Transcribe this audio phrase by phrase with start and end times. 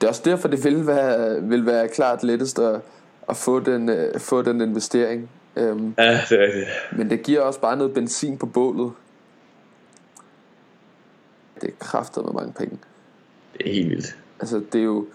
[0.00, 2.80] det er også derfor, det vil være, vil være klart lettest at,
[3.28, 5.30] at få, den, uh, få den investering.
[5.56, 6.68] Um, Ja, det er rigtigt.
[6.92, 8.92] men det giver også bare noget benzin på bålet.
[11.60, 12.78] Det er kraftet med mange penge.
[13.52, 14.16] Det er helt vildt.
[14.40, 15.06] Altså, det er jo,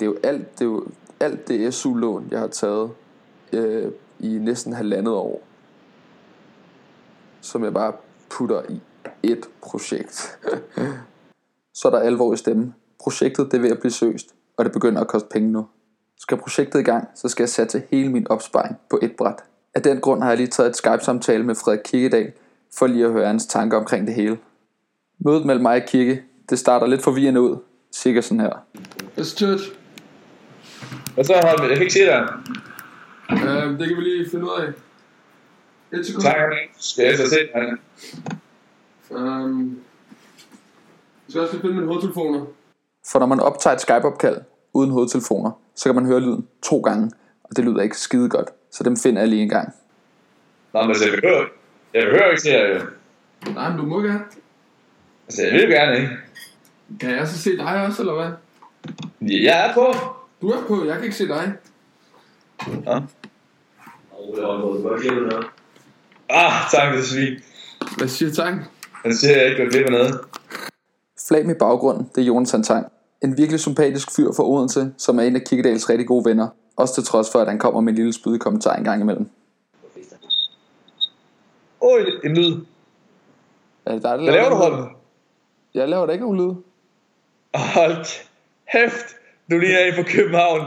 [0.00, 0.86] det er jo alt det, er jo
[1.20, 2.90] alt det SU-lån, jeg har taget
[3.52, 5.42] øh, i næsten halvandet år,
[7.40, 7.92] som jeg bare
[8.30, 8.80] putter i
[9.22, 10.38] et projekt.
[11.74, 12.74] Så er der alvor i stemmen.
[13.00, 15.66] Projektet det er ved at blive søst, og det begynder at koste penge nu.
[16.18, 19.36] Skal projektet i gang, så skal jeg sætte hele min opsparing på et bræt.
[19.74, 22.32] Af den grund har jeg lige taget et Skype-samtale med Frederik Kirkedal,
[22.78, 24.38] for lige at høre hans tanker omkring det hele.
[25.18, 27.56] Mødet mellem mig og Kirke, det starter lidt forvirrende ud,
[27.92, 28.66] cirka sådan her.
[29.24, 29.64] Church.
[31.16, 32.28] Og så hold med, jeg kan ikke se dig.
[33.30, 34.72] Uh, det kan vi lige finde ud af.
[35.98, 36.22] Et sekund.
[36.22, 36.34] Tak,
[36.78, 37.76] skal jeg så se dig.
[39.10, 39.78] Um,
[41.26, 42.46] jeg skal også lige finde mine hovedtelefoner.
[43.12, 44.40] For når man optager et Skype-opkald
[44.72, 47.10] uden hovedtelefoner, så kan man høre lyden to gange,
[47.44, 48.48] og det lyder ikke skide godt.
[48.70, 49.74] Så dem finder jeg lige en gang.
[50.72, 51.44] Nå, men altså, jeg behøver,
[51.94, 52.80] jeg behøver ikke se dig jo.
[53.52, 54.24] Nej, men du må gerne.
[55.28, 56.10] Altså, jeg vil gerne, ikke?
[57.00, 58.30] Kan jeg så se dig også, eller hvad?
[59.20, 59.94] Jeg er på.
[60.42, 61.52] Du er på, jeg kan ikke se dig.
[62.86, 63.00] Ja.
[66.28, 67.38] Ah, tak, det er svin.
[67.98, 68.54] Hvad siger tak?
[69.02, 70.20] Han siger, at jeg ikke går glip af noget.
[71.28, 72.86] Flag i baggrunden, det er Jonathan Tang.
[73.22, 76.48] En virkelig sympatisk fyr fra Odense, som er en af Kikkedals rigtig gode venner.
[76.76, 79.30] Også til trods for, at han kommer med en lille spydig kommentar en gang imellem.
[81.80, 82.56] Oj, en lyd.
[83.86, 84.56] Er det dig, der Hvad laver du?
[84.56, 84.88] Holm?
[85.74, 86.54] Jeg laver da ikke nogen lyd.
[87.54, 87.96] Hold
[88.72, 89.06] kæft.
[89.50, 90.60] Du ligner en fra København.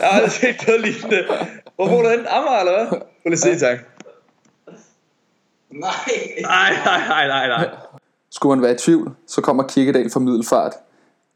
[0.00, 1.24] Jeg har aldrig set noget lignende.
[1.76, 2.28] Hvor bor du henne?
[2.28, 2.86] Amager, eller hvad?
[2.88, 3.78] Prøv lige se, tak.
[5.70, 5.90] Nej.
[6.42, 7.70] Nej, nej, nej, nej, nej.
[8.30, 10.72] Skulle man være i tvivl, så kommer Kirkedal fra Middelfart.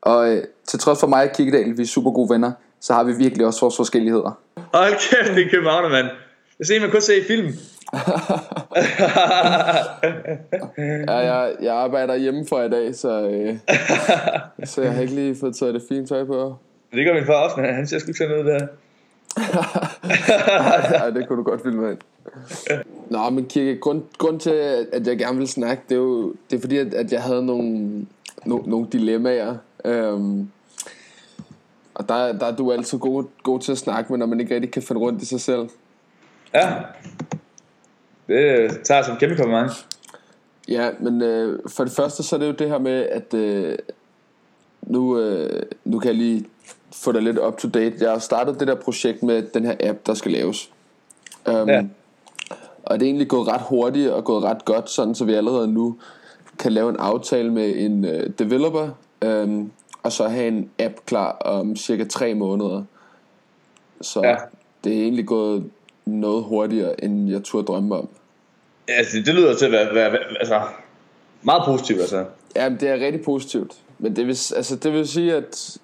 [0.03, 3.05] Og øh, til trods for mig og Kirkedal, vi er super gode venner, så har
[3.05, 4.39] vi virkelig også vores forskelligheder.
[4.75, 6.07] Hold kæft, det er København, mand.
[6.59, 7.49] Jeg ser, man kun se i film.
[11.09, 13.57] Ja, jeg, jeg arbejder hjemmefra i dag, så, øh,
[14.65, 16.57] så jeg har ikke lige fået taget det fine tøj på.
[16.93, 18.67] det gør min far også, men han ser sgu ikke sådan ud der.
[21.05, 21.99] Ja, det kunne du godt filme ind.
[23.11, 24.51] Nå, men Kirke, grund, grund til,
[24.93, 27.47] at jeg gerne vil snakke, det er jo det er fordi, at, at jeg havde
[27.47, 28.07] nogle,
[28.45, 29.57] no, nogle dilemmaer.
[29.85, 30.51] Øhm,
[31.95, 34.55] og der, der er du altid god, god til at snakke med, når man ikke
[34.55, 35.69] rigtig kan finde rundt i sig selv.
[36.55, 36.77] Ja.
[38.29, 39.87] Det tager som kæmpe kompliment.
[40.69, 43.79] Ja, men øh, for det første, så er det jo det her med, at øh,
[44.83, 46.47] nu, øh, nu kan jeg lige
[46.93, 47.97] få dig lidt up to date.
[48.01, 50.71] Jeg har startet det der projekt med den her app, der skal laves.
[51.47, 51.85] Um, Ja.
[52.83, 55.69] Og det er egentlig gået ret hurtigt og gået ret godt, sådan så vi allerede
[55.69, 55.97] nu
[56.59, 58.89] kan lave en aftale med en øh, developer,
[59.27, 59.73] um,
[60.03, 62.85] og så have en app klar om cirka tre måneder.
[64.01, 64.37] Så Ja.
[64.85, 65.71] det er egentlig gået
[66.07, 68.09] noget hurtigere, end jeg turde drømme om.
[68.89, 70.61] Ja, altså, det lyder til at være, være, være altså,
[71.43, 72.25] meget positivt, altså.
[72.57, 73.77] Ja, det er rigtig positivt.
[73.99, 75.79] Men det vil, altså, det vil sige, at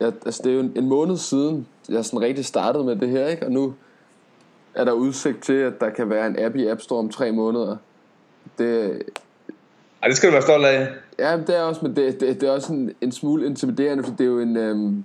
[0.00, 3.08] jeg, altså, det er jo en, en måned siden, jeg sådan rigtig startede med det
[3.08, 3.46] her, ikke?
[3.46, 3.74] Og nu
[4.74, 7.32] er der udsigt til, at der kan være en app i App Store om tre
[7.32, 7.76] måneder.
[8.58, 9.02] Det,
[10.02, 10.88] Ej, det skal du være stolt af.
[11.18, 14.10] ja, det er også, men det, det, det er også en, en smule intimiderende, for
[14.10, 15.04] det er jo en, øhm,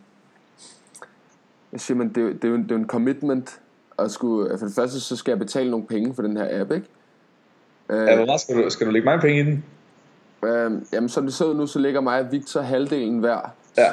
[1.69, 3.59] hvad siger man, det er, det er jo en, det er jo en commitment,
[3.99, 6.71] at skulle, for det første, så skal jeg betale nogle penge for den her app,
[6.71, 6.87] ikke?
[7.89, 9.63] Øh, Ja, hvor meget skal du, skal du lægge mange penge i den?
[10.45, 13.53] øhm, jamen, som det ser ud nu, så ligger mig og Victor halvdelen hver.
[13.77, 13.91] Ja.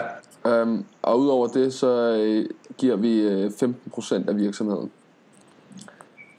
[0.63, 2.47] Um, og udover det, så øh,
[2.79, 4.91] giver vi øh, 15% af virksomheden.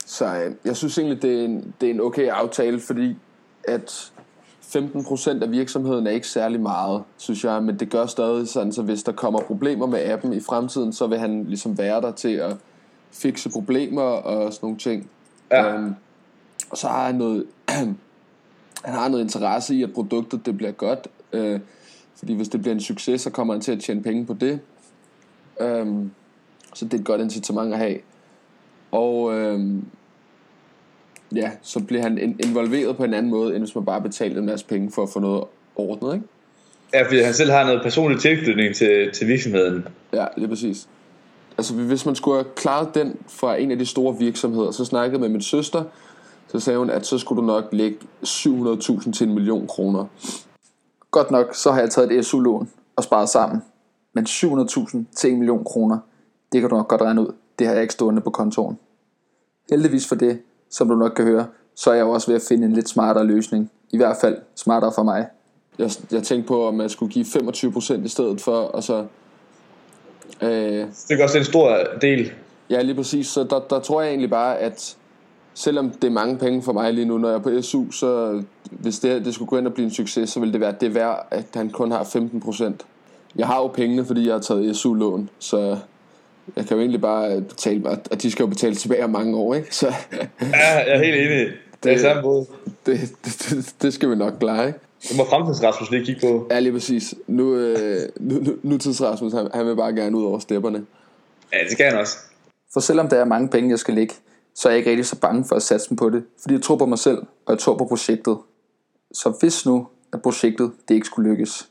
[0.06, 3.16] Så øh, jeg synes egentlig, det er, en, det er en okay aftale, fordi
[3.64, 4.11] at
[4.76, 8.82] 15% af virksomheden er ikke særlig meget, synes jeg, men det gør stadig sådan, så
[8.82, 12.34] hvis der kommer problemer med appen i fremtiden, så vil han ligesom være der til
[12.34, 12.56] at
[13.10, 15.10] fikse problemer og sådan nogle ting.
[15.50, 15.76] Ja.
[15.76, 15.94] Um,
[16.70, 21.08] og så har han noget, han har noget interesse i, at produktet det bliver godt,
[21.32, 21.60] øh,
[22.16, 24.60] fordi hvis det bliver en succes, så kommer han til at tjene penge på det.
[25.60, 26.10] Um,
[26.74, 27.98] så det er et godt incitament at have.
[28.90, 29.86] Og um,
[31.34, 34.38] ja, så bliver han in- involveret på en anden måde, end hvis man bare betaler
[34.38, 35.44] en masse penge for at få noget
[35.76, 36.26] ordnet, ikke?
[36.94, 39.88] Ja, fordi han selv har noget personlig tilknytning til, til virksomheden.
[40.12, 40.88] Ja, lige præcis.
[41.58, 45.12] Altså hvis man skulle have klaret den fra en af de store virksomheder, så snakkede
[45.12, 45.84] jeg med min søster,
[46.48, 50.04] så sagde hun, at så skulle du nok lægge 700.000 til en million kroner.
[51.10, 53.62] Godt nok, så har jeg taget et SU-lån og sparet sammen.
[54.14, 55.98] Men 700.000 til en million kroner,
[56.52, 57.34] det kan du nok godt regne ud.
[57.58, 58.78] Det har jeg ikke stående på kontoren.
[59.70, 60.38] Heldigvis for det,
[60.72, 63.26] som du nok kan høre, så er jeg også ved at finde en lidt smartere
[63.26, 63.70] løsning.
[63.90, 65.26] I hvert fald smartere for mig.
[65.78, 69.04] Jeg, jeg tænkte på, om man skulle give 25% i stedet for, og så
[70.42, 72.32] Øh, Det er også en stor del.
[72.70, 73.26] Ja, lige præcis.
[73.26, 74.96] Så der, der tror jeg egentlig bare, at
[75.54, 78.42] selvom det er mange penge for mig lige nu, når jeg er på SU, så
[78.70, 80.74] hvis det, her, det skulle gå ind og blive en succes, så vil det være
[80.80, 82.86] det værd, at han kun har 15 procent.
[83.36, 85.78] Jeg har jo pengene, fordi jeg har taget SU-lån, så
[86.56, 89.54] jeg kan jo egentlig bare betale, og- de skal jo betale tilbage om mange år,
[89.54, 89.76] ikke?
[89.76, 89.86] Så
[90.40, 91.52] Ja, jeg er helt enig.
[91.82, 92.46] Det er samme måde.
[92.86, 94.78] det, det, det, det skal vi nok klare, ikke?
[95.08, 96.46] Det må fremtids Rasmus lige kigge på.
[96.50, 97.14] Ja, lige præcis.
[97.26, 100.84] Nu, øh, nu, nu, nu tids Rasmus, han, han vil bare gerne ud over stepperne.
[101.52, 102.16] Ja, det skal han også.
[102.72, 104.14] For selvom der er mange penge, jeg skal lægge,
[104.54, 106.62] så er jeg ikke rigtig så bange for at satse dem på det, fordi jeg
[106.62, 108.36] tror på mig selv, og jeg tror på projektet.
[109.14, 111.68] Så hvis nu, at projektet det ikke skulle lykkes,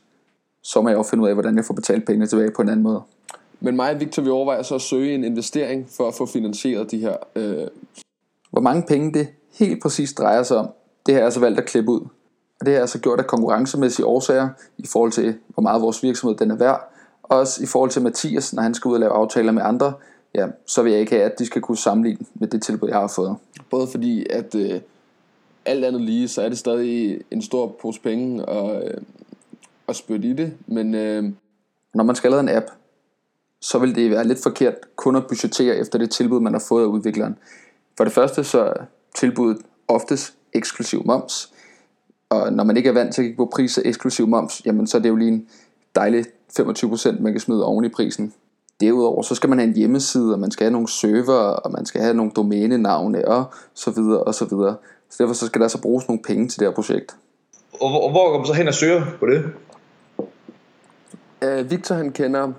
[0.62, 2.68] så må jeg jo finde ud af, hvordan jeg får betalt pengene tilbage på en
[2.68, 3.02] anden måde.
[3.64, 6.90] Men mig og Victor, vi overvejer så at søge en investering for at få finansieret
[6.90, 7.66] de her øh,
[8.50, 10.68] Hvor mange penge det helt præcis drejer sig om,
[11.06, 12.00] det har jeg altså valgt at klippe ud.
[12.60, 14.48] Og det har jeg altså gjort af konkurrencemæssige årsager,
[14.78, 16.92] i forhold til, hvor meget vores virksomhed den er værd,
[17.22, 19.92] og også i forhold til Mathias, når han skal ud og lave aftaler med andre,
[20.34, 22.98] ja, så vil jeg ikke have, at de skal kunne sammenligne med det tilbud, jeg
[22.98, 23.36] har fået.
[23.70, 24.80] Både fordi, at øh,
[25.64, 29.00] alt andet lige, så er det stadig en stor pose penge at, øh,
[29.88, 30.52] at spytte i det.
[30.66, 31.24] Men øh,
[31.94, 32.66] Når man skal lave en app,
[33.62, 36.82] så vil det være lidt forkert kun at budgettere efter det tilbud, man har fået
[36.82, 37.38] af udvikleren.
[37.96, 38.84] For det første så er
[39.16, 41.52] tilbuddet oftest eksklusiv moms,
[42.30, 44.86] og når man ikke er vant til at kigge på pris af eksklusiv moms, jamen
[44.86, 45.48] så er det jo lige en
[45.94, 46.24] dejlig
[46.60, 48.32] 25% man kan smide oven i prisen.
[48.80, 51.86] Derudover så skal man have en hjemmeside, og man skal have nogle server, og man
[51.86, 53.44] skal have nogle domænenavne og
[53.74, 54.76] så videre og så videre.
[55.10, 57.16] Så derfor så skal der så bruges nogle penge til det her projekt.
[57.80, 59.44] Og hvor, og hvor går man så hen og søger på det?
[61.42, 62.52] øh, Victor han kender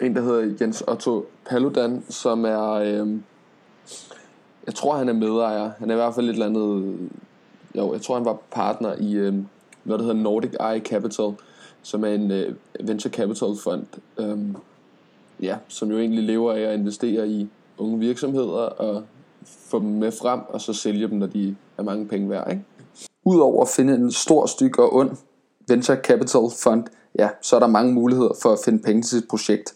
[0.00, 2.70] en, der hedder Jens Otto Paludan, som er...
[2.70, 3.08] Øh,
[4.66, 5.70] jeg tror, han er medejer.
[5.78, 6.98] Han er i hvert fald et eller andet...
[7.76, 9.34] Jo, jeg tror, han var partner i øh,
[9.84, 11.32] noget, der hedder Nordic Eye Capital,
[11.82, 13.86] som er en øh, venture capital fond,
[14.18, 14.38] øh,
[15.40, 17.48] ja, som jo egentlig lever af at investere i
[17.78, 19.02] unge virksomheder og
[19.46, 22.64] få dem med frem, og så sælge dem, når de er mange penge værd, ikke?
[23.24, 25.16] Udover at finde en stor stykke og ond
[25.68, 26.84] venture capital fund,
[27.18, 29.74] ja, så er der mange muligheder for at finde penge til sit projekt.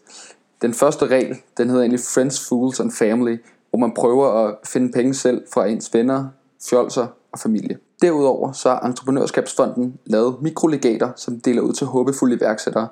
[0.63, 3.37] Den første regel, den hedder egentlig Friends, Fools and Family,
[3.71, 6.29] hvor man prøver at finde penge selv fra ens venner,
[6.71, 7.79] fjolser og familie.
[8.03, 12.89] Derudover så har Entreprenørskabsfonden lavet mikrolegater, som de deler ud til håbefulde iværksættere,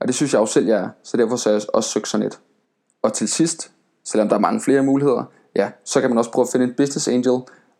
[0.00, 2.26] og det synes jeg også selv, jeg er, så derfor så jeg også søgt sådan
[2.26, 2.38] et.
[3.02, 3.70] Og til sidst,
[4.04, 5.24] selvom der er mange flere muligheder,
[5.56, 7.32] ja, så kan man også prøve at finde en business angel.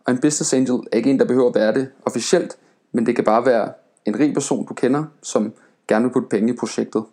[0.05, 2.57] Og en business angel er ikke en, der behøver at være det officielt,
[2.93, 3.73] men det kan bare være
[4.05, 5.53] en rig person, du kender, som
[5.91, 7.05] gerne vil putte penge i projektet.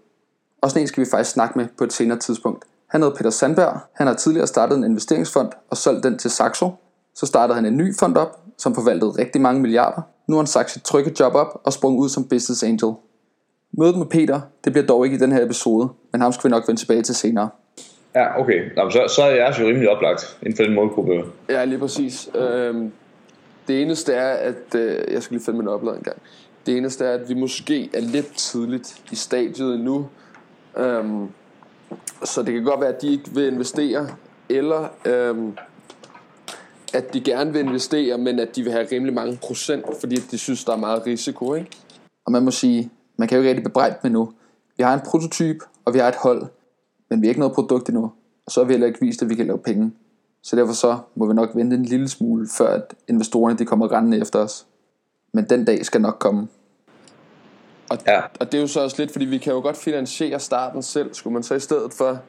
[0.61, 2.65] Og sådan en skal vi faktisk snakke med på et senere tidspunkt.
[2.87, 3.79] Han hedder Peter Sandberg.
[3.93, 6.69] Han har tidligere startet en investeringsfond og solgt den til Saxo.
[7.15, 10.01] Så startede han en ny fond op, som forvaltede rigtig mange milliarder.
[10.27, 12.93] Nu har han sagt sit trygge job op og sprunget ud som business angel.
[13.71, 16.49] Mødet med Peter, det bliver dog ikke i den her episode, men ham skal vi
[16.49, 17.49] nok vende tilbage til senere.
[18.15, 18.75] Ja, okay.
[18.75, 21.23] Nå, så, så er jeg jo rimelig oplagt inden for den målgruppe.
[21.49, 22.29] Ja, lige præcis.
[22.35, 22.91] Øhm,
[23.67, 24.75] det eneste er, at...
[24.75, 26.17] Øh, jeg skal lige finde min en gang.
[26.67, 30.07] Det eneste er, at vi måske er lidt tidligt i stadiet endnu.
[30.77, 31.27] Øhm,
[32.23, 34.07] så det kan godt være, at de ikke vil investere,
[34.49, 35.57] eller øhm,
[36.93, 40.37] at de gerne vil investere, men at de vil have rimelig mange procent, fordi de
[40.37, 41.69] synes, der er meget risiko, ikke?
[42.25, 44.33] Og man må sige, man kan jo ikke rigtig bebrejde med nu.
[44.77, 46.43] Vi har en prototyp, og vi har et hold,
[47.09, 48.11] men vi har ikke noget produkt endnu.
[48.45, 49.91] Og så har vi heller ikke vist, at vi kan lave penge.
[50.43, 53.91] Så derfor så må vi nok vente en lille smule, før at investorerne de kommer
[53.91, 54.65] rendende efter os.
[55.33, 56.47] Men den dag skal nok komme.
[57.89, 58.21] Og, Ja.
[58.39, 61.13] og det er jo så også lidt, fordi vi kan jo godt finansiere starten selv.
[61.13, 62.19] Skulle man så i stedet for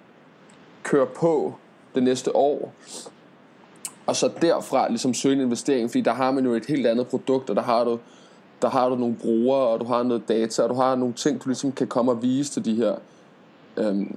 [0.82, 1.54] køre på
[1.94, 2.72] det næste år,
[4.06, 7.06] og så derfra ligesom søge en investering, fordi der har man jo et helt andet
[7.06, 7.98] produkt, og der har du,
[8.62, 11.44] der har du nogle brugere, og du har noget data, og du har nogle ting,
[11.44, 12.94] du ligesom kan komme og vise til de her,
[13.76, 14.16] øhm,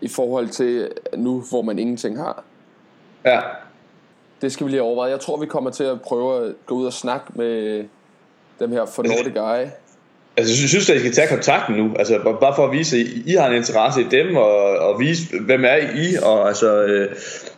[0.00, 2.44] i forhold til nu, hvor man ingenting har.
[3.24, 3.40] Ja,
[4.42, 5.10] Det skal vi lige overveje.
[5.10, 7.84] Jeg tror, vi kommer til at prøve at gå ud og snakke med
[8.60, 9.70] dem her for Nordic Eye.
[10.38, 11.90] Altså, jeg synes, at I skal tage kontakten nu.
[11.98, 15.22] Altså, bare- for at vise, at I har en interesse i dem, og, og vise,
[15.46, 17.08] hvem er I, og altså, øh,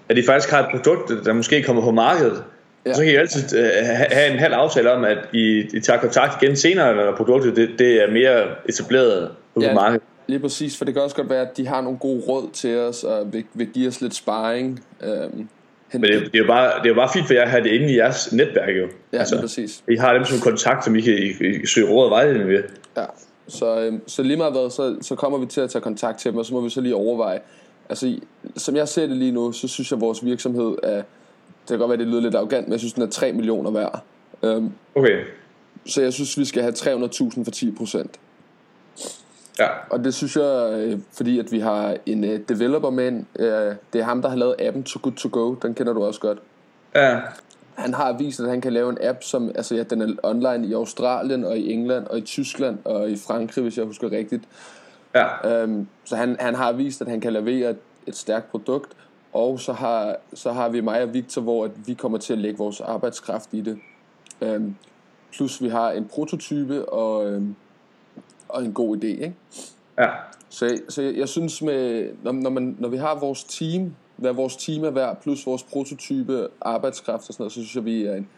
[0.08, 2.42] at I faktisk har et produkt, der måske kommer på markedet.
[2.86, 2.94] Ja.
[2.94, 6.00] Så kan I altid øh, ha- have en halv aftale om, at I, I tager
[6.00, 9.72] kontakt igen senere, når produktet det, det er mere etableret ude Ja.
[9.72, 10.02] på markedet.
[10.26, 12.76] Lige præcis, for det kan også godt være, at de har nogle gode råd til
[12.78, 14.80] os, og vil, vil give os lidt sparring.
[15.04, 15.48] Øhm,
[15.92, 17.62] Men det, det, er jo bare, det er jo bare fint for jer at have
[17.64, 18.88] det inde i jeres netværk jo.
[19.12, 19.84] ja, altså, præcis.
[19.90, 22.48] I har dem som kontakt, som I kan, I, I kan søge råd og vejledning
[22.48, 22.62] ved.
[22.96, 23.04] Ja.
[23.48, 26.30] Så, øhm, så lige meget hvad, så, så kommer vi til at tage kontakt til
[26.30, 27.40] dem, og så må vi så lige overveje.
[27.88, 28.22] Altså, i-
[28.56, 31.04] som jeg ser det lige nu, så synes jeg, at vores virksomhed er, det
[31.68, 34.02] kan godt være, det lyder lidt arrogant, men jeg synes, den er 3 millioner værd.
[34.42, 35.18] Øhm, Okay.
[35.86, 38.10] så jeg synes, vi skal have 300.000 for 10 procent.
[39.60, 39.68] Ja.
[39.90, 44.00] Og det synes jeg, øh, fordi at vi har en øh, developer med, øh, det
[44.00, 46.38] er ham, der har lavet appen To Good To Go, den kender du også godt.
[46.94, 47.20] Ja.
[47.74, 50.66] Han har vist, at han kan lave en app, som altså, ja, den er online
[50.66, 54.42] i Australien og i England og i Tyskland og i Frankrig, hvis jeg husker rigtigt.
[55.14, 55.62] Ja.
[55.62, 58.92] Øhm, så han, han har vist, at han kan levere et, et stærkt produkt,
[59.32, 62.38] og så har, så har vi mig og Victor, hvor at vi kommer til at
[62.38, 63.78] lægge vores arbejdskraft i det.
[64.40, 64.74] Øhm,
[65.32, 67.56] plus vi har en prototype og, øhm,
[68.54, 69.06] og en god idé.
[69.06, 69.34] Ikke?
[69.98, 70.08] Ja.
[70.48, 74.32] Så, så jeg, jeg synes, med, når, når, man, når vi har vores team, hvad
[74.32, 78.04] vores team er værd, plus vores prototype, arbejdskraft og sådan noget, så synes jeg, vi
[78.04, 78.28] er en,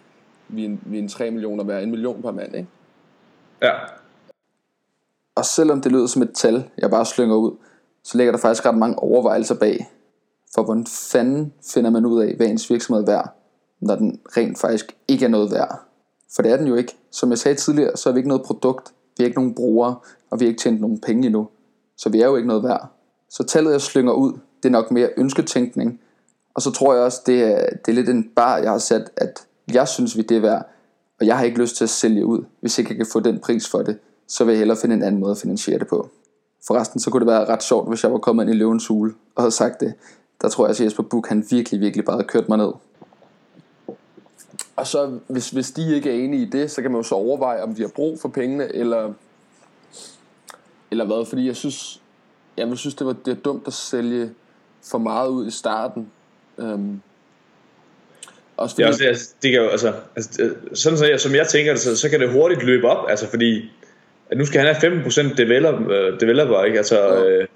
[0.49, 2.55] vi er en, vi er en 3 millioner værd, en million per mand.
[2.55, 2.69] Ikke?
[3.63, 3.73] Ja.
[5.35, 7.57] Og selvom det lyder som et tal, jeg bare slynger ud,
[8.05, 9.87] så ligger der faktisk ret mange overvejelser bag.
[10.55, 13.37] For hvordan fanden finder man ud af, hvad ens virksomhed er værd,
[13.81, 15.81] når den rent faktisk ikke er noget værd?
[16.37, 16.97] For det er den jo ikke.
[17.11, 19.97] Som jeg sagde tidligere, så er vi ikke noget produkt, vi er ikke nogen brugere,
[20.31, 21.49] og vi har ikke tjent nogen penge endnu.
[21.97, 22.89] Så vi er jo ikke noget værd.
[23.31, 26.01] Så tallet jeg slynger ud, det er nok mere ønsketænkning.
[26.55, 29.11] Og så tror jeg også, det er, det er lidt en bar, jeg har sat,
[29.17, 30.69] at jeg synes, vi det er værd.
[31.21, 33.39] Og jeg har ikke lyst til at sælge ud, hvis ikke jeg kan få den
[33.39, 33.99] pris for det.
[34.29, 36.09] Så vil jeg hellere finde en anden måde at finansiere det på.
[36.67, 39.15] Forresten, så kunne det være ret sjovt, hvis jeg var kommet ind i løvens hule
[39.35, 39.95] og havde sagt det.
[40.43, 42.73] Der tror jeg, at Jesper Buch, han virkelig, virkelig bare havde kørt mig ned.
[44.77, 47.15] Og så, hvis, hvis de ikke er enige i det, så kan man jo så
[47.15, 49.13] overveje, om de har brug for pengene, eller,
[50.91, 51.27] eller hvad.
[51.27, 52.01] Fordi jeg synes,
[52.57, 54.31] jeg vil synes det, var, det er dumt at sælge
[54.91, 56.11] for meget ud i starten.
[56.59, 57.01] Øhm,
[58.57, 61.35] også fordi, Det, er også, altså, det kan jo, altså, altså, sådan så jeg, som
[61.35, 63.71] jeg tænker det, så, så kan det hurtigt løbe op, altså fordi,
[64.31, 66.79] at nu skal han have 15% develop, øh, developer, ikke?
[66.79, 67.25] Altså, Ja.
[67.25, 67.47] øh,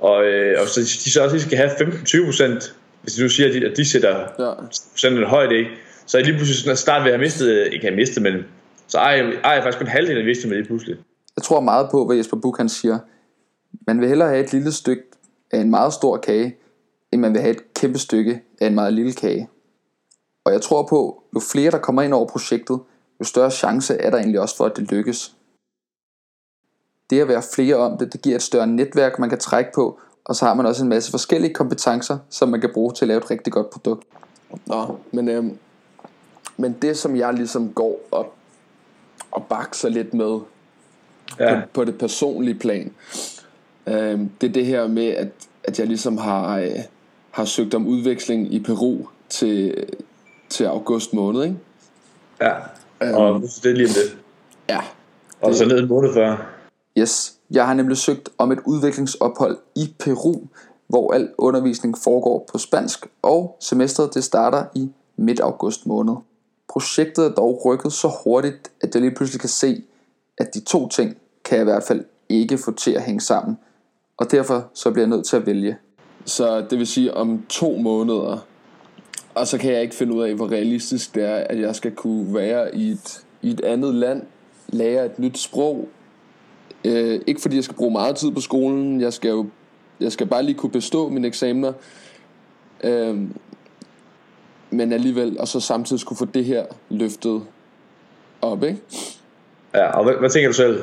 [0.00, 3.54] og, øh, og så de så også lige skal have 15-20%, hvis du siger, at
[3.54, 4.52] de, at de sætter ja,
[4.92, 5.70] procenten højt, ikke?
[6.12, 8.34] Så I lige pludselig sådan, at start ved at have mistet, ikke have mistet, men
[8.88, 10.96] så ejer jeg, ejer jeg faktisk kun halvdelen af virksomheden lige pludselig.
[11.36, 12.98] Jeg tror meget på, hvad Jesper Buch han siger.
[13.86, 15.02] Man vil hellere have et lille stykke
[15.50, 16.56] af en meget stor kage,
[17.12, 19.48] end man vil have et kæmpe stykke af en meget lille kage.
[20.44, 22.80] Og jeg tror på, jo flere der kommer ind over projektet,
[23.20, 25.32] jo større chance er der egentlig også for, at det lykkes.
[27.10, 30.00] Det at være flere om det, det giver et større netværk, man kan trække på,
[30.24, 33.08] og så har man også en masse forskellige kompetencer, som man kan bruge til at
[33.08, 34.06] lave et rigtig godt produkt.
[34.66, 35.58] Nå, men, øhm,
[36.56, 38.34] men det som jeg ligesom går op
[39.30, 40.40] og bakser lidt med
[41.40, 42.92] Ja, på, på det personlige plan,
[43.86, 45.28] øhm, det er det her med, at,
[45.64, 46.70] at jeg ligesom har, øh,
[47.30, 49.84] har søgt om udveksling i Peru til,
[50.48, 51.56] til august måned, ikke?
[52.40, 52.52] ja.
[53.16, 54.18] Og det er lige om det.
[54.68, 54.80] Ja,
[55.40, 56.46] Og så ned en måned før.
[56.98, 60.34] Yes, jeg har nemlig søgt om et udviklingsophold i Peru,
[60.88, 66.14] hvor al undervisning foregår på spansk, og semestret det starter i midt august måned.
[66.72, 69.82] Projektet er dog rykket så hurtigt, at jeg lige pludselig kan se,
[70.38, 73.58] at de to ting kan jeg i hvert fald ikke få til at hænge sammen,
[74.16, 75.76] og derfor så bliver jeg nødt til at vælge.
[76.24, 78.46] så det vil sige om to måneder,
[79.34, 81.94] og så kan jeg ikke finde ud af, hvor realistisk det er, at jeg skal
[81.94, 84.22] kunne være i et, i et andet land,
[84.68, 85.88] lære et nyt sprog.
[86.84, 89.46] Øh, ikke fordi jeg skal bruge meget tid på skolen, jeg skal jo
[90.00, 91.72] jeg skal bare lige kunne bestå mine eksamener.
[92.84, 93.20] Øh,
[94.72, 97.42] men alligevel, og så samtidig skulle få det her løftet
[98.42, 98.80] op, ikke?
[99.74, 100.82] Ja, og hvad, hvad tænker du selv?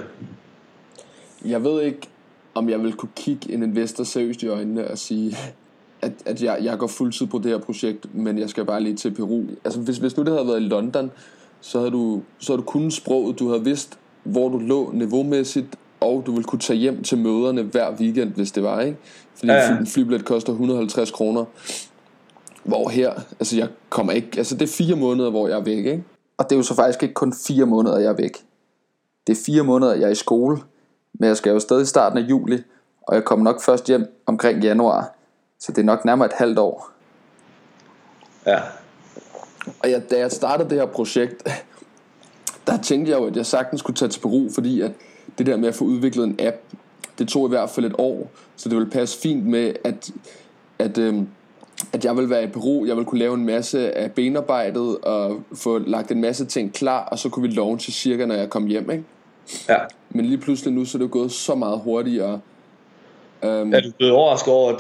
[1.46, 2.00] Jeg ved ikke,
[2.56, 5.38] om jeg vil kunne kigge en investor seriøst i øjnene og sige,
[6.02, 8.96] at, at jeg, jeg går fuldtid på det her projekt, men jeg skal bare lige
[8.96, 9.44] til Peru.
[9.66, 11.12] Altså hvis, hvis nu det havde været i London,
[11.62, 15.76] så havde du, så havde du kunnet sproget, du havde vidst, hvor du lå niveaumæssigt,
[16.00, 18.98] og du ville kunne tage hjem til møderne hver weekend, hvis det var, ikke?
[19.36, 21.46] Fordi Ja, ja, en flybillet koster 150 kroner.
[22.70, 25.78] Hvor her, altså jeg kommer ikke, altså det er fire måneder, hvor jeg er væk,
[25.78, 26.04] ikke?
[26.38, 28.38] Og det er jo så faktisk ikke kun fire måneder, jeg er væk.
[29.28, 30.58] Det er fire måneder, jeg er i skole,
[31.14, 32.58] men jeg skal jo stadig i starten af juli,
[33.02, 35.16] og jeg kommer nok først hjem omkring januar.
[35.60, 36.92] Så det er nok nærmere et halvt år.
[38.46, 38.60] Ja,
[39.84, 41.50] Og jeg, da jeg startede det her projekt,
[42.68, 44.92] der tænkte jeg jo, at jeg sagtens skulle tage til Peru, fordi at
[45.38, 46.58] det der med at få udviklet en app,
[47.20, 50.12] det tog i hvert fald et år, så det ville passe fint med, at,
[50.80, 51.28] at, øhm,
[51.94, 55.40] at jeg vil være i Peru, jeg vil kunne lave en masse af benarbejdet, og
[55.56, 58.66] få lagt en masse ting klar, og så kunne vi launche cirka, når jeg kom
[58.66, 59.04] hjem, ikke?
[59.70, 59.78] ja.
[60.10, 62.40] Men lige pludselig nu, så er det gået så meget hurtigere.
[63.44, 64.74] Øhm, Er du blevet overrasket over,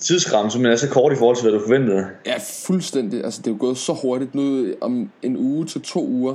[0.00, 2.06] tidsrammen simpelthen er så kort i forhold til, hvad du forventede?
[2.26, 2.34] Ja,
[2.66, 3.24] fuldstændig.
[3.24, 6.34] Altså, det er jo gået så hurtigt nu om en uge til to uger.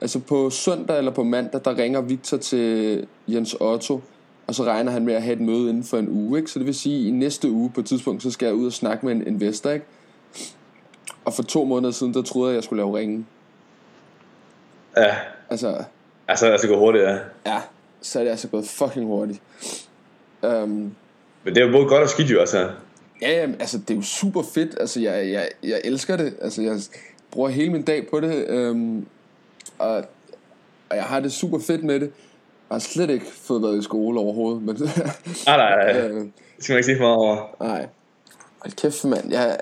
[0.00, 4.00] Altså på søndag eller på mandag, der ringer Victor til Jens Otto,
[4.46, 6.38] og så regner han med at have et møde inden for en uge.
[6.38, 6.50] Ikke?
[6.50, 8.66] Så det vil sige, at i næste uge på et tidspunkt, så skal jeg ud
[8.66, 9.70] og snakke med en investor.
[9.70, 9.86] Ikke?
[11.24, 13.26] Og for to måneder siden, der troede jeg, at jeg skulle lave ringen.
[14.96, 15.16] Ja,
[15.52, 15.84] Altså,
[16.28, 17.18] altså, altså det går hurtigt, ja.
[17.46, 17.60] ja.
[18.00, 19.40] så er det altså gået fucking hurtigt.
[20.42, 20.94] Um,
[21.44, 22.70] Men det er jo både godt og skidt jo, altså.
[23.22, 24.76] ja, jamen, altså det er jo super fedt.
[24.80, 26.34] Altså jeg, jeg, jeg elsker det.
[26.42, 26.80] Altså jeg
[27.30, 28.50] bruger hele min dag på det.
[28.50, 29.06] Um,
[29.78, 29.96] og,
[30.90, 32.12] og jeg har det super fedt med det.
[32.72, 34.62] Jeg har slet ikke fået været i skole overhovedet.
[34.62, 34.76] Men,
[35.46, 36.00] Nej, nej, nej.
[36.00, 37.36] øh, Det skal man ikke sige for meget over.
[37.60, 37.86] Nej.
[38.62, 39.30] Hold kæft, mand.
[39.32, 39.58] Jeg,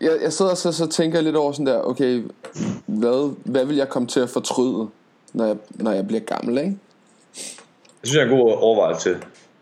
[0.00, 2.22] jeg, jeg sidder så, så tænker lidt over sådan der, okay,
[2.86, 4.88] hvad, hvad vil jeg komme til at fortryde,
[5.32, 6.78] når jeg, når jeg bliver gammel, ikke?
[8.00, 9.16] Det synes jeg er en god overvejelse.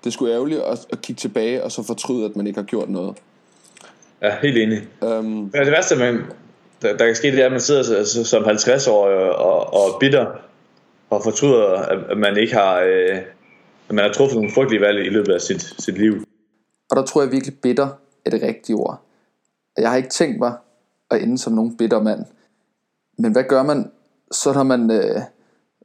[0.04, 2.88] Det skulle ærgerligt at, at kigge tilbage og så fortryde, at man ikke har gjort
[2.88, 3.16] noget.
[4.22, 4.82] Ja, helt enig.
[5.00, 6.20] Um, det værste, man,
[6.82, 9.88] der, der kan ske, det er, at man sidder så- som 50 år og, og
[9.94, 10.26] er bitter
[11.16, 13.16] og fortryder, at, at man ikke har, øh,
[13.88, 16.12] at man har truffet nogle frygtelige valg i løbet af sit, sit liv.
[16.90, 17.88] Og der tror jeg virkelig bitter
[18.24, 19.02] er det rigtige ord.
[19.78, 20.52] Jeg har ikke tænkt mig
[21.10, 22.24] at ende som nogen bitter mand.
[23.18, 23.90] Men hvad gør man
[24.32, 25.20] så, når man, øh,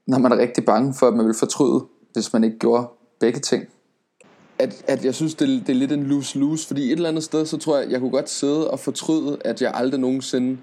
[0.08, 1.84] når man er rigtig bange for, at man vil fortryde,
[2.14, 2.88] hvis man ikke gjorde
[3.20, 3.66] begge ting?
[4.60, 7.24] at, at jeg synes, det, er- det er lidt en lose-lose, fordi et eller andet
[7.24, 10.58] sted, så tror jeg, jeg kunne godt sidde og fortryde, at jeg aldrig nogensinde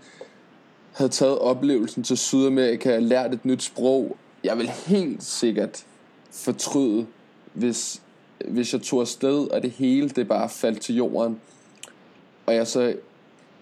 [0.92, 4.16] havde taget oplevelsen til Sydamerika og lært et nyt sprog.
[4.45, 5.85] Jeg vil helt sikkert
[6.30, 7.07] fortryde,
[7.54, 8.02] hvis,
[8.49, 11.40] hvis jeg tog afsted, og det hele det bare faldt til jorden.
[12.47, 12.95] Og jeg så,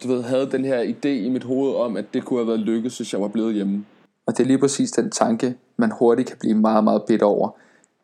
[0.02, 2.60] du ved, havde den her idé i mit hoved om, at det kunne have været
[2.60, 3.84] lykkes, hvis jeg var blevet hjemme.
[4.26, 7.50] Og det er lige præcis den tanke, man hurtigt kan blive meget, meget bitter over.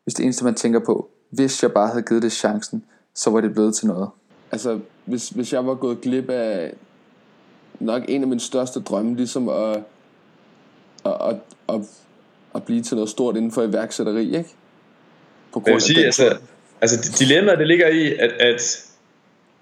[0.03, 2.83] Hvis det eneste, man tænker på, hvis jeg bare havde givet det chancen,
[3.15, 4.09] så var det blevet til noget.
[4.51, 6.73] Altså, hvis, hvis jeg var gået glip af
[7.79, 9.83] nok en af mine største drømme, ligesom at,
[11.05, 11.35] at, at,
[11.69, 11.81] at,
[12.55, 14.49] at blive til noget stort inden for iværksætteri, ikke?
[15.53, 16.37] På Men jeg vil sige, den altså,
[16.81, 18.85] altså dilemmaet det ligger i, at, at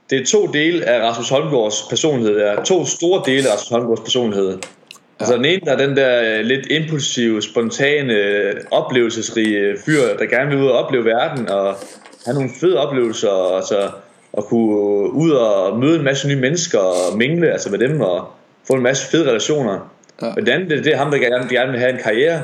[0.10, 2.36] det er to dele af Rasmus Holmgaards personlighed.
[2.36, 4.58] Der er to store dele af Rasmus Holmgaards personlighed.
[5.20, 8.14] Altså den ene, der er den der øh, lidt impulsive, spontane,
[8.72, 11.76] oplevelsesrige fyr, der gerne vil ud og opleve verden, og
[12.26, 13.90] have nogle fede oplevelser, og så
[14.34, 18.28] og kunne ud og møde en masse nye mennesker, og mingle altså med dem, og
[18.68, 19.94] få en masse fede relationer.
[20.22, 20.34] Ja.
[20.36, 22.42] Men det andet, det er ham, der gerne, gerne vil have en karriere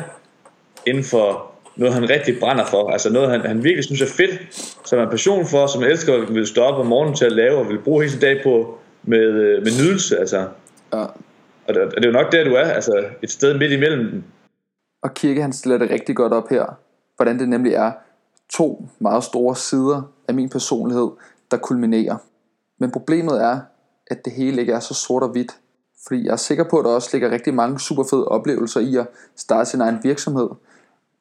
[0.87, 2.89] inden for noget, han rigtig brænder for.
[2.89, 4.33] Altså noget, han, han virkelig synes er fedt,
[4.85, 7.31] som han passion for, som han elsker og vil stå op om morgenen til at
[7.31, 10.17] lave, og vil bruge hele sin dag på med, øh, med nydelse.
[10.19, 10.47] Altså.
[10.93, 11.05] Ja.
[11.67, 14.11] Og det, og det er jo nok der, du er, altså et sted midt imellem
[14.11, 14.23] dem.
[15.03, 16.65] Og Kirke han stiller det rigtig godt op her,
[17.15, 17.91] hvordan det nemlig er
[18.49, 21.09] to meget store sider af min personlighed,
[21.51, 22.17] der kulminerer.
[22.79, 23.59] Men problemet er,
[24.07, 25.51] at det hele ikke er så sort og hvidt.
[26.07, 28.95] Fordi jeg er sikker på, at der også ligger rigtig mange super fede oplevelser i
[28.95, 30.49] at starte sin egen virksomhed.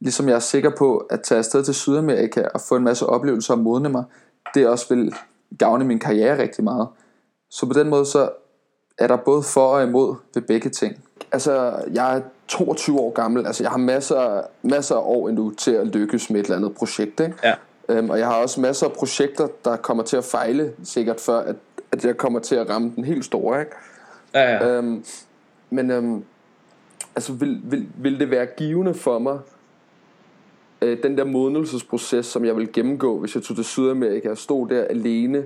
[0.00, 3.54] Ligesom jeg er sikker på at tage afsted til Sydamerika og få en masse oplevelser
[3.54, 4.04] og modne mig,
[4.54, 5.14] det også vil
[5.58, 6.88] gavne min karriere rigtig meget.
[7.50, 8.30] Så på den måde så
[8.98, 11.04] er der både for og imod ved begge ting.
[11.32, 13.46] Altså, jeg er 22 år gammel.
[13.46, 16.74] Altså, jeg har masser, masser af år endnu til at lykkes med et eller andet
[16.74, 17.34] projekt, ikke?
[17.44, 17.54] Ja.
[17.88, 21.38] Øhm, og jeg har også masser af projekter, der kommer til at fejle, sikkert før,
[21.38, 21.56] at,
[21.92, 23.72] at jeg kommer til at ramme den helt store, ikke?
[24.34, 24.68] Ja, ja.
[24.68, 25.04] Øhm,
[25.70, 26.24] men øhm,
[27.16, 29.38] altså vil, vil, vil det være givende for mig
[30.86, 34.68] øh, Den der modnelsesproces Som jeg vil gennemgå Hvis jeg tog til Sydamerika og stod
[34.68, 35.44] der alene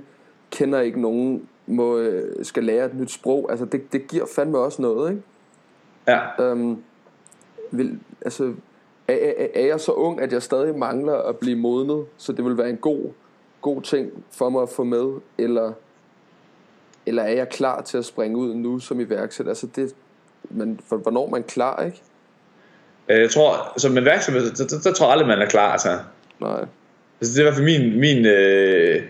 [0.50, 4.58] Kender ikke nogen må, øh, Skal lære et nyt sprog Altså det, det giver fandme
[4.58, 5.22] også noget ikke?
[6.08, 6.42] ja.
[6.42, 6.82] Øhm,
[7.70, 8.54] vil, altså,
[9.08, 12.44] er, er, er jeg så ung, at jeg stadig mangler at blive modnet, så det
[12.44, 13.12] vil være en god,
[13.60, 15.72] god ting for mig at få med, eller,
[17.06, 19.50] eller er jeg klar til at springe ud nu som iværksætter?
[19.50, 19.94] Altså det,
[20.50, 22.02] men for, hvornår er man klar, ikke?
[23.10, 25.72] Øh, Jeg tror, som en virksomhed, der, der, der tror jeg aldrig, man er klar.
[25.72, 25.98] Altså.
[26.40, 26.60] Nej.
[27.20, 29.02] Altså, det er i hvert fald min, min, øh,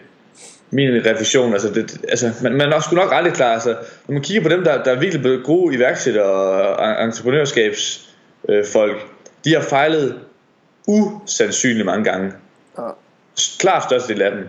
[0.70, 1.52] min refleksion.
[1.52, 3.52] Altså, det, altså, man, man er sgu nok aldrig klar.
[3.52, 8.08] Altså, når man kigger på dem, der, der er virkelig blevet gode iværksættere og entreprenørskabsfolk,
[8.48, 8.96] øh, folk,
[9.44, 10.18] de har fejlet
[10.88, 12.32] usandsynligt mange gange.
[12.78, 12.82] Ja.
[13.58, 14.48] Klart størstedel af dem.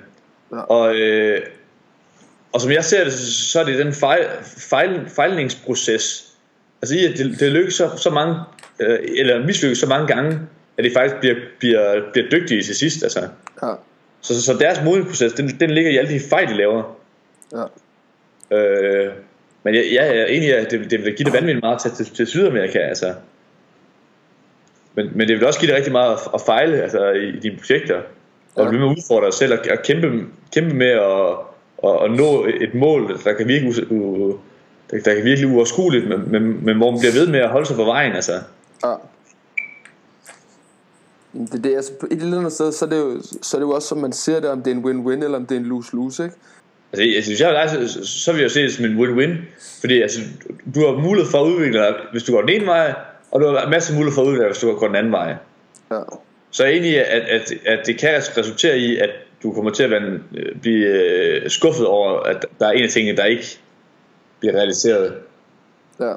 [0.52, 0.60] Ja.
[0.60, 1.42] Og, øh,
[2.54, 4.26] og som jeg ser det, så er det den fejl,
[4.70, 6.28] fejl, fejlningsproces.
[6.82, 8.36] Altså i at det, det lykkes så, så mange,
[8.82, 10.40] øh, eller mislykkes så mange gange,
[10.78, 13.04] at de faktisk bliver, bliver, bliver dygtige til sidst.
[13.04, 13.20] Altså.
[13.64, 13.74] Ja.
[14.22, 16.98] Så, så, så deres modningsproces, den, den ligger i alle de fejl, de laver.
[17.52, 17.64] Ja.
[18.58, 19.12] Øh,
[19.64, 21.92] men jeg, jeg er enig i, at det, det vil give det vanvittigt meget til,
[21.92, 22.80] til, til Sydamerika.
[22.80, 23.14] Altså.
[24.96, 27.40] Men, men det vil også give dig rigtig meget at, at fejle altså, i, i
[27.40, 28.02] dine projekter.
[28.56, 31.30] Og blive med at udfordre dig selv og, og kæmpe, kæmpe med at,
[31.84, 34.38] at, at nå et mål, der kan virke, u, u,
[34.92, 37.66] der, der kan virkelig uoverskueligt, men, men, men hvor man bliver ved med at holde
[37.66, 38.14] sig på vejen.
[38.14, 38.34] Altså.
[38.84, 38.96] Ja.
[41.34, 43.60] Det, er det, altså, på et eller andet sted, så er, det jo, så er
[43.60, 45.56] det jo også, som man ser det, om det er en win-win, eller om det
[45.56, 46.36] er en lose-lose, ikke?
[46.94, 49.32] Altså, jeg synes, jeg, altså, så vil jeg se det som en win-win.
[49.80, 50.22] Fordi altså,
[50.76, 52.94] du har mulighed for at udvikle dig, hvis du går den ene vej,
[53.32, 55.12] og du har masser af mulighed for at udvikle dig, hvis du går den anden
[55.12, 55.36] vej.
[55.92, 56.00] Ja.
[56.52, 59.10] Så i, at, at, at det kan resultere i, at
[59.44, 62.90] du kommer til at være, øh, blive øh, skuffet over, at der er en af
[62.90, 63.60] tingene, der ikke
[64.40, 65.16] bliver realiseret.
[66.00, 66.14] Ja.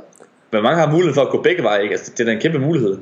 [0.54, 1.94] Men mange har mulighed for at gå begge veje, ikke?
[1.94, 2.98] Altså, det er da en kæmpe mulighed.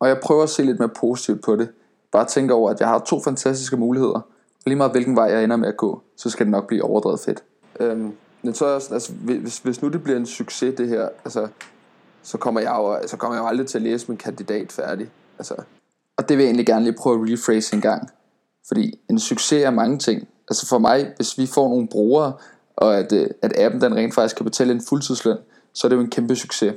[0.00, 1.68] Og jeg prøver at se lidt mere positivt på det.
[2.12, 4.14] Bare tænke over, at jeg har to fantastiske muligheder.
[4.14, 6.82] Og lige meget hvilken vej jeg ender med at gå, så skal det nok blive
[6.82, 7.42] overdrevet fedt.
[7.80, 8.12] Øhm,
[8.42, 11.48] men så også, altså, hvis, hvis nu det bliver en succes det her, altså,
[12.22, 15.10] så kommer jeg jo, så kommer jeg jo aldrig til at læse min kandidat færdig.
[15.38, 15.54] Altså,
[16.16, 18.08] og det vil jeg egentlig gerne lige prøve at rephrase en gang.
[18.68, 20.28] Fordi en succes er mange ting.
[20.50, 22.32] Altså for mig, hvis vi får nogle brugere,
[22.76, 25.36] og at, øh, at appen den rent faktisk kan betale en fuldtidsløn,
[25.74, 26.74] så er det jo en kæmpe succes.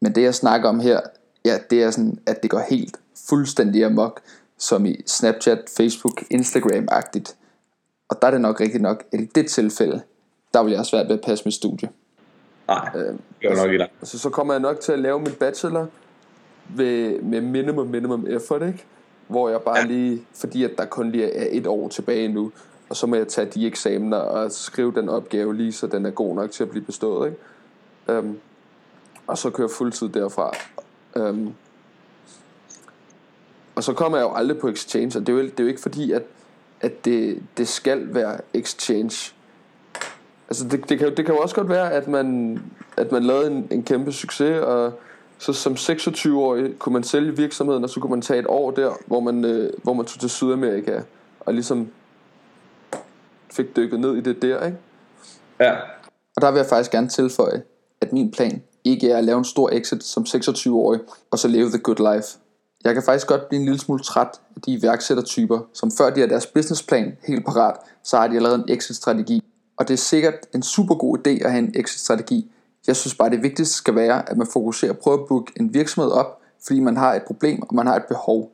[0.00, 1.00] Men det jeg snakker om her,
[1.44, 2.96] ja, det er sådan, at det går helt
[3.28, 4.20] fuldstændig amok,
[4.58, 7.34] som i Snapchat, Facebook, Instagram-agtigt.
[8.08, 10.00] Og der er det nok rigtigt nok, at i det tilfælde,
[10.54, 11.88] der vil jeg have svært ved at passe mit studie.
[12.68, 15.32] Nej, Øhm, det er nok ikke Altså, så kommer jeg nok til at lave min
[15.40, 15.86] bachelor
[16.76, 18.84] ved, med minimum, minimum effort, ikke?
[19.28, 19.84] Hvor jeg bare Ja.
[19.84, 22.52] lige, fordi at der kun lige er et år tilbage nu,
[22.88, 26.10] og så må jeg tage de eksamener og skrive den opgave lige, så den er
[26.10, 28.18] god nok til at blive bestået, ikke?
[28.18, 28.38] Um,
[29.28, 30.52] og så køre fuldtid derfra.
[31.16, 31.54] Um,
[33.74, 35.68] og så kommer jeg jo aldrig på exchange, og det er jo, det er jo
[35.68, 36.22] ikke fordi, at,
[36.80, 39.34] at det, det skal være exchange.
[40.48, 42.58] Altså det, det, kan, det kan jo også godt være, at man,
[42.96, 44.92] at man lavede en, en kæmpe succes, og
[45.38, 48.92] så som 26-årig kunne man sælge virksomheden, og så kunne man tage et år der,
[49.06, 51.00] hvor man, øh, hvor man tog til Sydamerika,
[51.40, 51.88] og ligesom
[53.52, 54.78] fik dykket ned i det der, ikke?
[55.60, 55.76] Ja,
[56.36, 57.62] Og der vil jeg faktisk gerne tilføje,
[58.00, 61.68] at min plan ikke er at lave en stor exit som 26-årig, og så leve
[61.68, 62.38] the good life.
[62.84, 66.20] Jeg kan faktisk godt blive en lille smule træt af de iværksættertyper, som før de
[66.20, 69.42] har deres businessplan helt parat, så har de allerede en exit-strategi.
[69.76, 72.50] Og det er sikkert en super god idé at have en exit-strategi.
[72.86, 76.10] Jeg synes bare, det vigtigste skal være, at man fokuserer på at booke en virksomhed
[76.10, 78.52] op, fordi man har et problem, og man har et behov.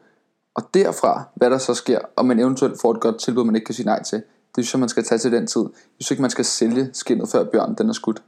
[0.54, 3.64] Og derfra, hvad der så sker, og man eventuelt får et godt tilbud, man ikke
[3.64, 4.22] kan sige nej til,
[4.56, 5.62] det synes jeg, man skal tage til den tid.
[5.62, 5.70] Jeg
[6.00, 8.22] synes ikke, man skal sælge skinnet før bjørnen den er skudt.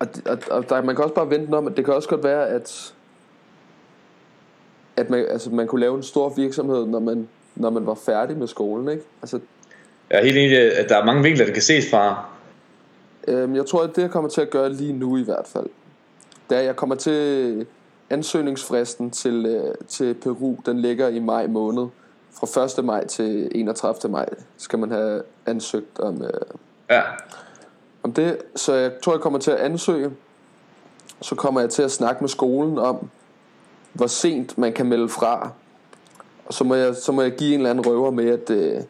[0.00, 2.24] Og, og, og der, man kan også bare vente om, at det kan også godt
[2.24, 2.94] være, at,
[4.96, 8.36] at man, altså, man kunne lave en stor virksomhed, når man, når man var færdig
[8.36, 9.02] med skolen, ikke?
[9.22, 9.40] Altså,
[10.10, 12.24] jeg er helt enig at der er mange vinkler, der kan ses fra.
[13.28, 15.66] Øhm, jeg tror, at det jeg kommer til at gøre lige nu i hvert fald,
[16.50, 17.66] det er, at jeg kommer til
[18.10, 21.86] ansøgningsfristen til, øh, til Peru, den ligger i maj måned.
[22.32, 22.84] Fra 1.
[22.84, 24.12] maj til 31.
[24.12, 26.30] maj skal man have ansøgt om, øh,
[26.90, 27.02] Ja,
[28.02, 28.38] om det.
[28.56, 30.10] Så jeg tror, jeg kommer til at ansøge.
[31.22, 33.08] Så kommer jeg til at snakke med skolen om,
[33.92, 35.50] hvor sent man kan melde fra.
[36.46, 38.80] Og så må jeg, så må jeg give en eller anden røver med, at, øh,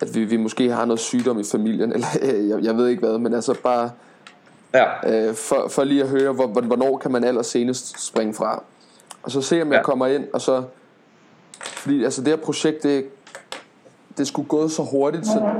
[0.00, 1.92] at vi, vi måske har noget sygdom i familien.
[1.94, 3.90] Eller øh, jeg, jeg ved ikke hvad, men altså bare
[4.74, 4.84] ja,
[5.28, 8.62] øh, for, for lige at høre, hvor, hvor- hvornår kan man allersenest springe fra.
[9.22, 9.82] Og så se, om jeg Ja.
[9.82, 10.62] kommer ind, og så...
[11.60, 13.06] Fordi altså det her projekt, det,
[14.18, 15.50] det skulle gået så hurtigt, så,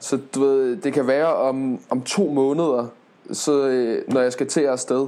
[0.00, 2.86] så du ved, det kan være om, om to måneder,
[3.32, 5.06] så øh, når jeg skal til afsted,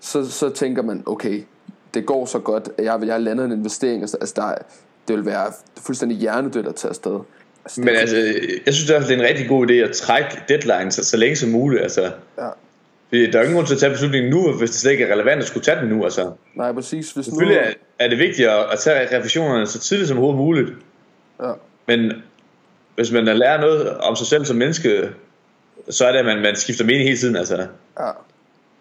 [0.00, 1.42] så, så tænker man, okay,
[1.94, 4.58] det går så godt, at jeg, jeg har landet en investering, altså der, er-
[5.08, 7.18] det vil være fuldstændig hjernedødt at tage afsted.
[7.64, 8.16] Altså, men altså,
[8.66, 11.36] jeg synes fald, det er en rigtig god idé at trække deadline så, så længe
[11.36, 11.82] som muligt.
[11.82, 12.02] Altså,
[12.38, 12.48] Ja.
[13.08, 15.12] fordi der er ingen grund til at tage beslutningen nu, hvis det slet ikke er
[15.12, 16.04] relevant at skulle tage den nu.
[16.04, 16.32] Altså.
[16.54, 17.12] Nej, præcis.
[17.12, 17.72] Hvis nu, Selvfølgelig er,
[18.04, 20.68] er det vigtigt at, at tage revisionerne så tidligt som overhovedet muligt.
[21.42, 21.52] ja,
[21.86, 22.12] Men
[22.96, 25.08] hvis man lærer noget om sig selv som menneske,
[25.90, 27.36] så er det, at man, man skifter mening hele tiden.
[27.36, 27.56] Altså.
[28.00, 28.10] ja,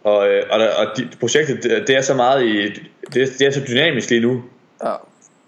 [0.03, 2.63] Og, øh, og, og de, projektet, det, er så meget i,
[3.13, 4.43] det, er- det er så dynamisk lige nu,
[4.83, 4.93] ja,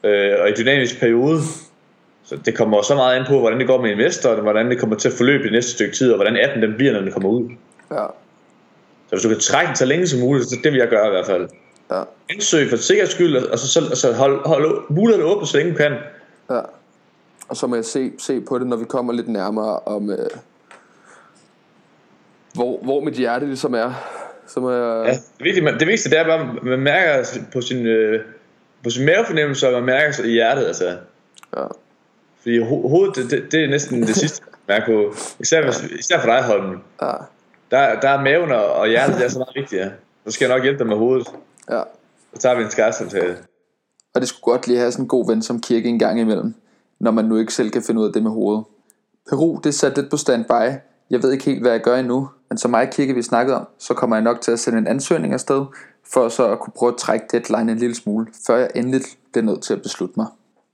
[0.09, 1.39] øh, og i dynamisk periode.
[2.25, 4.95] Så det kommer så meget an på, hvordan det går med investoren, hvordan det kommer
[4.95, 7.29] til at forløbe det næste stykke tid, og hvordan 18 den bliver, når den kommer
[7.29, 7.49] ud.
[7.91, 8.05] ja,
[9.07, 11.07] Så hvis du kan trække den så længe som muligt, så det vil jeg gøre
[11.07, 11.47] i hvert fald.
[11.91, 12.01] ja.
[12.29, 15.77] Ansøg for sikkerheds skyld, og så, så, så hold, hold muligheden åbne, så længe du
[15.77, 15.91] kan.
[16.49, 16.59] Ja.
[17.49, 20.29] Og så må jeg se, se på det, når vi kommer lidt nærmere om, øh,
[22.53, 23.93] hvor, hvor mit hjerte ligesom er.
[24.47, 25.05] Så må jeg...
[25.05, 28.25] Ja, det, vigtige, man, det vigtigste det er bare, at man mærker på sin, øh,
[28.83, 30.65] på sin mavefornemmelse, og man mærker sig i hjertet.
[30.65, 30.97] Altså.
[31.57, 31.63] Ja.
[32.41, 35.15] Fordi ho- hovedet, det, det, det er næsten det sidste, man mærker på.
[35.39, 36.77] Især, hvis, især for dig, Holmen.
[37.01, 37.11] Ja.
[37.71, 39.81] Der, der er maven og, hjertet, det er så meget vigtigt.
[39.81, 39.89] Ja.
[40.25, 41.27] Så skal jeg nok hjælpe dig med hovedet.
[41.69, 41.81] ja.
[42.33, 43.37] Så tager vi en skarpsamtale.
[44.15, 46.55] Og det skulle godt lige have sådan en god ven som kirke en gang imellem,
[46.99, 48.63] når man nu ikke selv kan finde ud af det med hovedet.
[49.29, 50.73] Peru, det er sat lidt på standby.
[51.09, 53.67] Jeg ved ikke helt, hvad jeg gør endnu, men som mig og vi snakkede om,
[53.79, 55.65] så kommer jeg nok til at sende en ansøgning afsted,
[56.13, 59.45] for så at kunne prøve at trække deadline en lille smule, før jeg endelig bliver
[59.45, 60.27] nødt til at beslutte mig.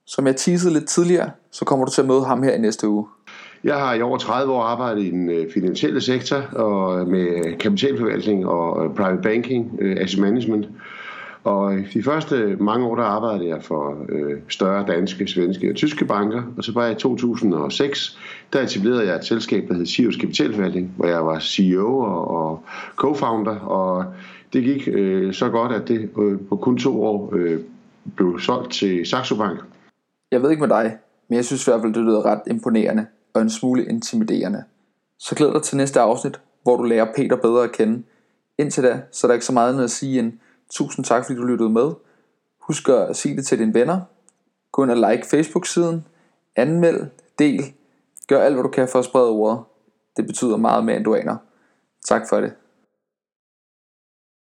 [0.06, 2.88] Som jeg teasede lidt tidligere, så kommer du til at møde ham her i næste
[2.88, 3.06] uge.
[3.64, 7.58] Jeg har i over 30 år arbejdet i den øh, finansielle sektor og øh, med
[7.58, 10.68] kapitalforvaltning og øh, private banking, asset management.
[11.44, 16.06] Og de første mange år, der arbejdede jeg for øh, større danske, svenske og tyske
[16.06, 16.44] banker.
[16.58, 18.20] Og så var jeg i 2006,
[18.54, 22.64] der etablerede jeg et selskab, der hed Sirius Kapitalforvaltning, hvor jeg var CEO og, og
[22.98, 23.60] co-founder.
[23.60, 24.06] Og
[24.54, 27.60] det gik øh, så godt, at det øh, på kun to år øh,
[28.16, 29.60] blev solgt til Saxo Bank.
[30.32, 30.98] Jeg ved ikke med dig,
[31.30, 34.64] men jeg synes i hvert fald, det lyder ret imponerende og en smule intimiderende.
[35.20, 38.04] Så glæder dig til næste afsnit, hvor du lærer Peter bedre at kende.
[38.58, 40.34] Indtil da, så er der ikke så meget andet at sige end
[40.72, 41.92] tusind tak, fordi du lyttede med.
[42.60, 44.02] Husk at sige det til dine venner.
[44.72, 46.06] Gå ind og like Facebook-siden.
[46.56, 47.08] Anmeld,
[47.40, 47.74] del.
[48.28, 49.60] Gør alt, hvad du kan for at sprede ordet.
[50.18, 51.38] Det betyder meget mere, end du aner.
[52.06, 52.54] Tak for det.